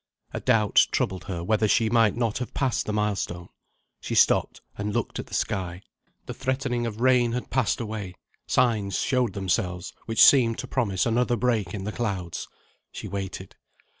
A 0.33 0.39
doubt 0.39 0.87
troubled 0.91 1.25
her 1.25 1.43
whether 1.43 1.67
she 1.67 1.87
might 1.87 2.15
not 2.15 2.39
have 2.39 2.55
passed 2.55 2.87
the 2.87 2.91
milestone. 2.91 3.49
She 3.99 4.15
stopped 4.15 4.59
and 4.75 4.91
looked 4.91 5.19
at 5.19 5.27
the 5.27 5.35
sky. 5.35 5.83
The 6.25 6.33
threatening 6.33 6.87
of 6.87 7.01
rain 7.01 7.33
had 7.33 7.51
passed 7.51 7.79
away: 7.79 8.15
signs 8.47 8.97
showed 8.99 9.33
themselves 9.33 9.93
which 10.07 10.25
seemed 10.25 10.57
to 10.57 10.67
promise 10.67 11.05
another 11.05 11.35
break 11.35 11.75
in 11.75 11.83
the 11.83 11.91
clouds. 11.91 12.47
She 12.91 13.07
waited. 13.07 13.55